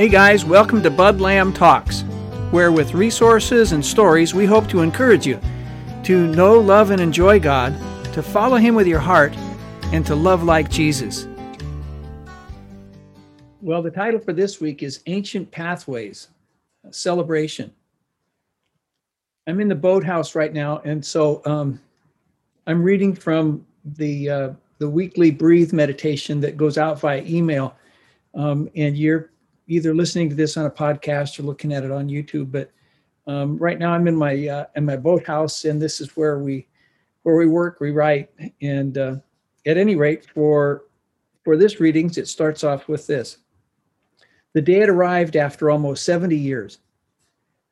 Hey 0.00 0.08
guys, 0.08 0.46
welcome 0.46 0.82
to 0.82 0.90
Bud 0.90 1.20
Lamb 1.20 1.52
Talks, 1.52 2.04
where 2.52 2.72
with 2.72 2.94
resources 2.94 3.72
and 3.72 3.84
stories 3.84 4.32
we 4.32 4.46
hope 4.46 4.66
to 4.70 4.80
encourage 4.80 5.26
you 5.26 5.38
to 6.04 6.26
know, 6.28 6.58
love, 6.58 6.90
and 6.90 7.02
enjoy 7.02 7.38
God, 7.38 7.74
to 8.14 8.22
follow 8.22 8.56
Him 8.56 8.74
with 8.74 8.86
your 8.86 8.98
heart, 8.98 9.36
and 9.92 10.06
to 10.06 10.14
love 10.14 10.42
like 10.42 10.70
Jesus. 10.70 11.28
Well, 13.60 13.82
the 13.82 13.90
title 13.90 14.18
for 14.18 14.32
this 14.32 14.58
week 14.58 14.82
is 14.82 15.02
Ancient 15.04 15.50
Pathways 15.50 16.28
Celebration. 16.90 17.70
I'm 19.46 19.60
in 19.60 19.68
the 19.68 19.74
boathouse 19.74 20.34
right 20.34 20.54
now, 20.54 20.80
and 20.86 21.04
so 21.04 21.42
um, 21.44 21.78
I'm 22.66 22.82
reading 22.82 23.14
from 23.14 23.66
the 23.84 24.30
uh, 24.30 24.50
the 24.78 24.88
weekly 24.88 25.30
breathe 25.30 25.74
meditation 25.74 26.40
that 26.40 26.56
goes 26.56 26.78
out 26.78 26.98
via 26.98 27.22
email. 27.26 27.76
Um, 28.34 28.70
and 28.74 28.96
you're 28.96 29.28
either 29.70 29.94
listening 29.94 30.28
to 30.28 30.34
this 30.34 30.56
on 30.56 30.66
a 30.66 30.70
podcast 30.70 31.38
or 31.38 31.44
looking 31.44 31.72
at 31.72 31.84
it 31.84 31.92
on 31.92 32.08
YouTube. 32.08 32.50
But 32.50 32.72
um, 33.26 33.56
right 33.56 33.78
now, 33.78 33.92
I'm 33.92 34.08
in 34.08 34.16
my 34.16 34.48
uh, 34.48 34.66
in 34.74 34.84
my 34.84 34.96
boathouse, 34.96 35.64
and 35.64 35.80
this 35.80 36.00
is 36.00 36.16
where 36.16 36.40
we 36.40 36.66
where 37.22 37.36
we 37.36 37.46
work, 37.46 37.78
we 37.80 37.92
write, 37.92 38.30
and 38.60 38.98
uh, 38.98 39.16
at 39.66 39.76
any 39.76 39.94
rate, 39.94 40.26
for 40.34 40.84
for 41.44 41.56
this 41.56 41.80
readings, 41.80 42.18
it 42.18 42.26
starts 42.26 42.64
off 42.64 42.88
with 42.88 43.06
this: 43.06 43.38
the 44.52 44.60
day 44.60 44.80
had 44.80 44.88
arrived 44.88 45.36
after 45.36 45.70
almost 45.70 46.04
70 46.04 46.36
years. 46.36 46.78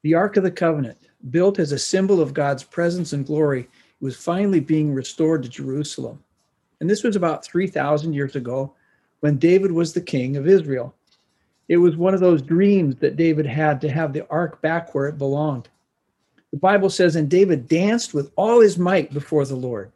The 0.04 0.14
Ark 0.14 0.36
of 0.36 0.44
the 0.44 0.50
Covenant, 0.50 0.98
built 1.30 1.58
as 1.58 1.72
a 1.72 1.78
symbol 1.78 2.20
of 2.20 2.32
God's 2.32 2.62
presence 2.62 3.12
and 3.12 3.26
glory, 3.26 3.68
was 4.00 4.16
finally 4.16 4.60
being 4.60 4.94
restored 4.94 5.42
to 5.42 5.48
Jerusalem. 5.48 6.22
And 6.80 6.88
this 6.88 7.02
was 7.02 7.16
about 7.16 7.44
3,000 7.44 8.12
years 8.12 8.36
ago 8.36 8.74
when 9.18 9.38
David 9.38 9.72
was 9.72 9.92
the 9.92 10.00
king 10.00 10.36
of 10.36 10.46
Israel. 10.46 10.94
It 11.68 11.76
was 11.76 11.96
one 11.96 12.14
of 12.14 12.20
those 12.20 12.40
dreams 12.40 12.96
that 12.96 13.16
David 13.16 13.44
had 13.44 13.80
to 13.82 13.90
have 13.90 14.12
the 14.12 14.26
ark 14.30 14.62
back 14.62 14.94
where 14.94 15.06
it 15.06 15.18
belonged. 15.18 15.68
The 16.50 16.58
Bible 16.58 16.88
says, 16.88 17.16
and 17.16 17.28
David 17.28 17.68
danced 17.68 18.14
with 18.14 18.32
all 18.36 18.60
his 18.60 18.78
might 18.78 19.12
before 19.12 19.44
the 19.44 19.54
Lord. 19.54 19.92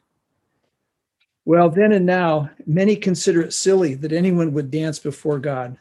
Well, 1.46 1.70
then 1.70 1.92
and 1.92 2.04
now, 2.04 2.50
many 2.66 2.94
consider 2.94 3.40
it 3.40 3.54
silly 3.54 3.94
that 3.94 4.12
anyone 4.12 4.52
would 4.52 4.70
dance 4.70 4.98
before 4.98 5.38
God. 5.38 5.78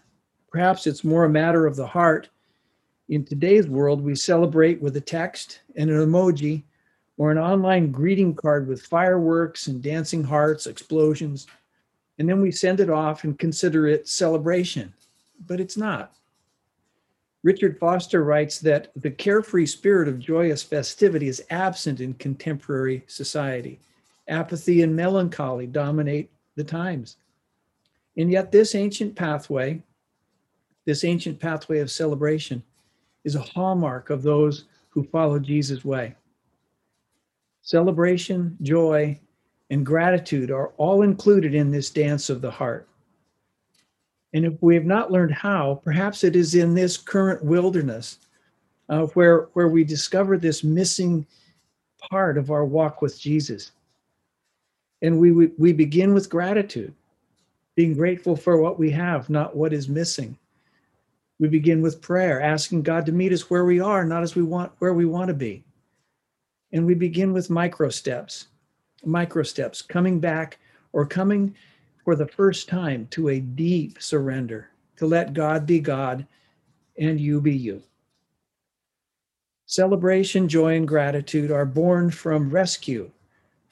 Perhaps 0.50 0.88
it's 0.88 1.04
more 1.04 1.26
a 1.26 1.30
matter 1.30 1.68
of 1.68 1.76
the 1.76 1.86
heart. 1.86 2.30
In 3.10 3.26
today's 3.26 3.68
world, 3.68 4.02
we 4.02 4.16
celebrate 4.16 4.82
with 4.82 4.96
a 4.96 5.02
text 5.02 5.60
and 5.76 5.90
an 5.90 5.98
emoji 5.98 6.64
or 7.18 7.32
an 7.32 7.38
online 7.38 7.92
greeting 7.92 8.34
card 8.34 8.68
with 8.68 8.82
fireworks 8.82 9.68
and 9.68 9.84
dancing 9.84 10.24
hearts, 10.24 10.68
explosions, 10.68 11.48
and 12.18 12.30
then 12.30 12.42
we 12.42 12.50
send 12.50 12.80
it 12.80 12.90
off 12.90 13.26
and 13.26 13.38
consider 13.38 13.88
it 13.88 14.08
celebration 14.08 14.94
but 15.48 15.60
it's 15.60 15.78
not. 15.78 16.16
Richard 17.44 17.80
Foster 17.80 18.24
writes 18.24 18.60
that 18.60 18.92
the 18.96 19.10
carefree 19.10 19.66
spirit 19.66 20.08
of 20.08 20.20
joyous 20.20 20.62
festivity 20.62 21.28
is 21.28 21.44
absent 21.50 22.00
in 22.00 22.14
contemporary 22.16 23.04
society. 23.08 23.80
Apathy 24.28 24.84
and 24.84 24.96
melancholy 24.96 25.66
dominate 25.66 26.30
the 26.56 26.64
times. 26.64 27.18
And 28.18 28.32
yet, 28.32 28.52
this 28.52 28.76
ancient 28.76 29.16
pathway, 29.16 29.82
this 30.86 31.04
ancient 31.04 31.40
pathway 31.40 31.80
of 31.80 31.90
celebration, 31.90 32.62
is 33.24 33.36
a 33.36 33.42
hallmark 33.42 34.10
of 34.10 34.22
those 34.22 34.66
who 34.90 35.04
follow 35.04 35.40
Jesus' 35.40 35.86
way. 35.86 36.16
Celebration, 37.64 38.58
joy, 38.62 39.20
and 39.70 39.86
gratitude 39.86 40.52
are 40.52 40.68
all 40.78 41.02
included 41.02 41.56
in 41.56 41.72
this 41.72 41.90
dance 41.90 42.30
of 42.30 42.42
the 42.42 42.52
heart. 42.52 42.88
And 44.34 44.46
if 44.46 44.54
we 44.62 44.76
have 44.76 44.86
not 44.86 45.12
learned 45.12 45.34
how, 45.34 45.82
perhaps 45.84 46.24
it 46.24 46.36
is 46.36 46.56
in 46.56 46.74
this 46.74 46.98
current 46.98 47.44
wilderness 47.44 48.20
uh, 48.90 49.06
where, 49.08 49.50
where 49.54 49.68
we 49.68 49.84
discover 49.84 50.38
this 50.38 50.64
missing 50.64 51.26
part 52.10 52.38
of 52.38 52.50
our 52.50 52.66
walk 52.66 53.02
with 53.02 53.20
Jesus. 53.20 53.72
And 55.02 55.20
we, 55.20 55.32
we, 55.32 55.52
we 55.58 55.74
begin 55.74 56.14
with 56.14 56.30
gratitude, 56.30 56.94
being 57.76 57.94
grateful 57.94 58.36
for 58.36 58.58
what 58.58 58.80
we 58.80 58.92
have, 58.92 59.30
not 59.30 59.56
what 59.56 59.74
is 59.74 59.90
missing. 59.90 60.38
We 61.40 61.48
begin 61.48 61.82
with 61.82 62.02
prayer, 62.02 62.40
asking 62.40 62.84
God 62.84 63.06
to 63.08 63.12
meet 63.12 63.34
us 63.34 63.50
where 63.50 63.66
we 63.66 63.80
are, 63.80 64.06
not 64.06 64.24
as 64.24 64.36
we 64.36 64.44
want 64.44 64.72
where 64.78 64.94
we 64.94 65.06
want 65.06 65.30
to 65.30 65.34
be. 65.34 65.64
And 66.72 66.86
we 66.86 66.94
begin 66.94 67.34
with 67.34 67.50
micro 67.50 67.90
steps, 67.90 68.48
micro 69.04 69.44
steps, 69.44 69.82
coming 69.82 70.20
back 70.20 70.60
or 70.94 71.06
coming 71.06 71.56
for 72.04 72.16
the 72.16 72.28
first 72.28 72.68
time 72.68 73.08
to 73.12 73.30
a 73.30 73.40
deep 73.40 74.02
surrender, 74.02 74.70
to 74.98 75.06
let 75.06 75.34
God 75.34 75.66
be 75.66 75.80
God 75.80 76.26
and 76.98 77.20
you 77.20 77.42
be 77.42 77.56
you. 77.56 77.82
Celebration, 79.66 80.50
joy, 80.50 80.76
and 80.76 80.88
gratitude 80.88 81.52
are 81.52 81.66
born 81.66 82.12
from 82.12 82.50
rescue, 82.50 83.10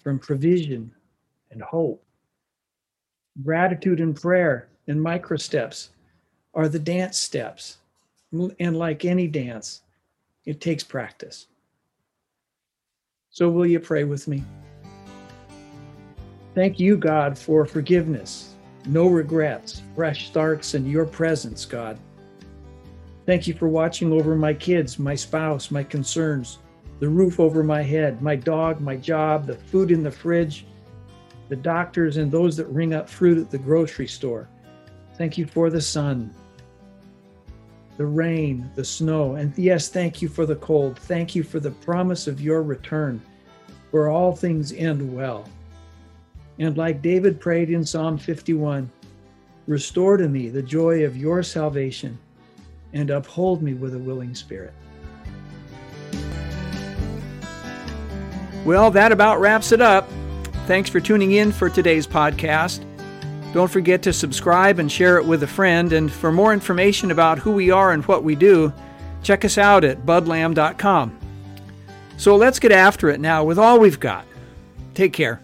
from 0.02 0.18
provision 0.18 0.94
and 1.52 1.62
hope. 1.62 2.04
Gratitude 3.44 4.00
and 4.00 4.16
prayer 4.16 4.70
and 4.88 5.02
micro 5.02 5.38
steps 5.38 5.90
are 6.54 6.70
the 6.70 6.80
dance 6.80 7.20
steps. 7.20 7.78
And 8.32 8.78
like 8.78 9.06
any 9.06 9.28
dance, 9.28 9.82
it 10.46 10.62
takes 10.62 10.84
practice. 10.84 11.48
So, 13.32 13.50
will 13.50 13.66
you 13.66 13.80
pray 13.80 14.04
with 14.04 14.28
me? 14.28 14.44
Thank 16.60 16.78
you, 16.78 16.98
God, 16.98 17.38
for 17.38 17.66
forgiveness, 17.66 18.56
no 18.86 19.08
regrets, 19.08 19.82
fresh 19.96 20.28
starts, 20.28 20.74
and 20.74 20.86
your 20.86 21.06
presence, 21.06 21.64
God. 21.64 21.98
Thank 23.26 23.48
you 23.48 23.54
for 23.54 23.70
watching 23.70 24.12
over 24.12 24.36
my 24.36 24.54
kids, 24.54 25.00
my 25.00 25.16
spouse, 25.16 25.72
my 25.72 25.84
concerns, 25.84 26.58
the 27.00 27.08
roof 27.08 27.40
over 27.40 27.64
my 27.64 27.82
head, 27.82 28.22
my 28.22 28.36
dog, 28.36 28.82
my 28.82 28.98
job, 28.98 29.48
the 29.48 29.56
food 29.56 29.90
in 29.90 30.04
the 30.04 30.12
fridge, 30.12 30.66
the 31.48 31.56
doctors, 31.56 32.18
and 32.18 32.30
those 32.30 32.58
that 32.58 32.68
ring 32.68 32.94
up 32.94 33.10
fruit 33.10 33.38
at 33.38 33.50
the 33.50 33.58
grocery 33.58 34.08
store. 34.10 34.50
Thank 35.14 35.38
you 35.38 35.46
for 35.46 35.70
the 35.70 35.80
sun, 35.80 36.30
the 37.96 38.06
rain, 38.06 38.70
the 38.76 38.84
snow, 38.84 39.36
and 39.36 39.58
yes, 39.58 39.88
thank 39.88 40.22
you 40.22 40.28
for 40.28 40.46
the 40.46 40.58
cold. 40.58 41.00
Thank 41.00 41.36
you 41.36 41.44
for 41.44 41.62
the 41.62 41.72
promise 41.72 42.28
of 42.28 42.42
your 42.42 42.64
return, 42.64 43.22
where 43.92 44.10
all 44.10 44.36
things 44.36 44.74
end 44.74 45.16
well. 45.16 45.48
And 46.60 46.78
like 46.78 47.02
David 47.02 47.40
prayed 47.40 47.70
in 47.70 47.86
Psalm 47.86 48.18
51, 48.18 48.90
restore 49.66 50.18
to 50.18 50.28
me 50.28 50.50
the 50.50 50.62
joy 50.62 51.06
of 51.06 51.16
your 51.16 51.42
salvation 51.42 52.18
and 52.94 53.10
uphold 53.10 53.62
me 53.62 53.74
with 53.74 53.96
a 53.96 54.00
willing 54.00 54.36
spirit. 54.36 54.74
Well, 58.66 58.92
that 58.92 59.12
about 59.12 59.40
wraps 59.40 59.72
it 59.72 59.82
up. 59.82 60.10
Thanks 60.68 60.90
for 60.90 61.00
tuning 61.00 61.32
in 61.32 61.52
for 61.52 61.70
today's 61.70 62.06
podcast. 62.06 62.86
Don't 63.54 63.72
forget 63.72 64.04
to 64.04 64.14
subscribe 64.14 64.80
and 64.80 64.92
share 64.92 65.18
it 65.18 65.26
with 65.26 65.42
a 65.44 65.48
friend. 65.48 65.94
And 65.94 66.12
for 66.12 66.32
more 66.32 66.54
information 66.54 67.10
about 67.10 67.40
who 67.40 67.52
we 67.52 67.72
are 67.72 67.94
and 67.94 68.06
what 68.06 68.24
we 68.24 68.36
do, 68.36 68.72
check 69.24 69.44
us 69.46 69.58
out 69.58 69.84
at 69.84 70.06
budlamb.com. 70.06 71.18
So 72.18 72.36
let's 72.36 72.60
get 72.60 72.72
after 72.72 73.10
it 73.10 73.20
now 73.20 73.44
with 73.44 73.58
all 73.58 73.80
we've 73.80 74.00
got. 74.00 74.26
Take 74.94 75.14
care. 75.14 75.42